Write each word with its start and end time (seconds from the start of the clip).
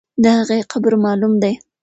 د 0.23 0.23
هغې 0.37 0.59
قبر 0.71 0.93
معلوم 1.05 1.33
دی. 1.43 1.53